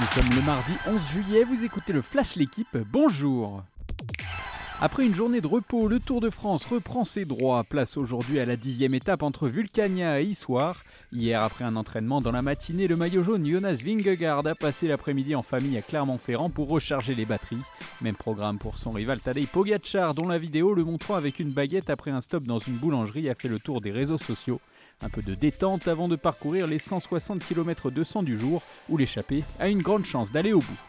[0.00, 3.62] Nous sommes le mardi 11 juillet, vous écoutez le Flash L'équipe, bonjour
[4.82, 7.64] après une journée de repos, le Tour de France reprend ses droits.
[7.64, 10.84] Place aujourd'hui à la dixième étape entre Vulcania et Issoire.
[11.12, 15.34] Hier, après un entraînement dans la matinée, le maillot jaune Jonas Vingegaard a passé l'après-midi
[15.34, 17.62] en famille à Clermont-Ferrand pour recharger les batteries.
[18.00, 21.90] Même programme pour son rival Tadej Pogacar, dont la vidéo le montrant avec une baguette
[21.90, 24.62] après un stop dans une boulangerie a fait le tour des réseaux sociaux.
[25.02, 29.44] Un peu de détente avant de parcourir les 160 km 200 du jour, où l'échappée
[29.58, 30.80] a une grande chance d'aller au bout.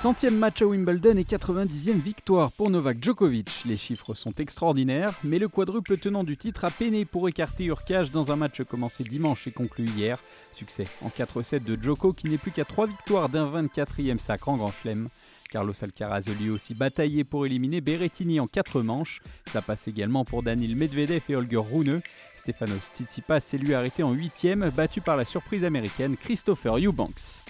[0.00, 3.50] Centième match à Wimbledon et 90e victoire pour Novak Djokovic.
[3.66, 8.10] Les chiffres sont extraordinaires, mais le quadruple tenant du titre a peiné pour écarter Urkage
[8.10, 10.18] dans un match commencé dimanche et conclu hier.
[10.54, 14.56] Succès en 4-7 de Djoko qui n'est plus qu'à 3 victoires d'un 24e sacre en
[14.56, 15.10] Grand Chelem.
[15.50, 19.20] Carlos Alcaraz lui aussi bataillé pour éliminer Berrettini en 4 manches.
[19.52, 22.00] Ça passe également pour Daniel Medvedev et Holger Rune.
[22.38, 27.42] Stefanos Tsitsipas s'est lui arrêté en 8 battu par la surprise américaine Christopher Eubanks.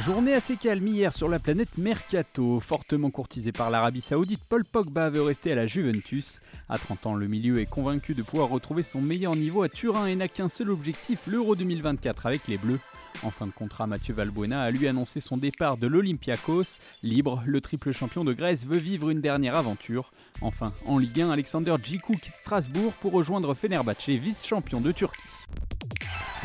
[0.00, 2.58] Journée assez calme hier sur la planète Mercato.
[2.58, 6.40] Fortement courtisé par l'Arabie Saoudite, Paul Pogba veut rester à la Juventus.
[6.68, 10.06] À 30 ans, le milieu est convaincu de pouvoir retrouver son meilleur niveau à Turin
[10.06, 12.80] et n'a qu'un seul objectif, l'Euro 2024 avec les Bleus.
[13.22, 16.80] En fin de contrat, Mathieu Valbuena a lui annoncé son départ de l'Olympiakos.
[17.04, 20.10] Libre, le triple champion de Grèce veut vivre une dernière aventure.
[20.40, 25.22] Enfin, en Ligue 1, Alexander Djikou quitte Strasbourg pour rejoindre Fenerbahçe, vice-champion de Turquie.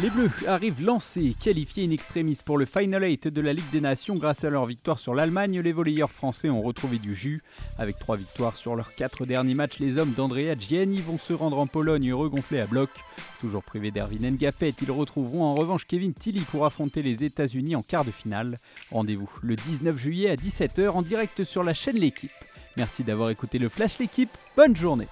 [0.01, 3.81] Les Bleus arrivent lancés, qualifiés in extremis pour le Final 8 de la Ligue des
[3.81, 5.59] Nations grâce à leur victoire sur l'Allemagne.
[5.59, 7.41] Les volleyeurs français ont retrouvé du jus.
[7.77, 11.59] Avec trois victoires sur leurs quatre derniers matchs, les hommes d'Andrea Gianni vont se rendre
[11.59, 12.89] en Pologne regonflés à bloc.
[13.41, 17.81] Toujours privés d'Erwin Ngapet, ils retrouveront en revanche Kevin Tilly pour affronter les États-Unis en
[17.81, 18.57] quart de finale.
[18.91, 22.31] Rendez-vous le 19 juillet à 17h en direct sur la chaîne L'équipe.
[22.77, 24.31] Merci d'avoir écouté le Flash L'équipe.
[24.55, 25.07] Bonne journée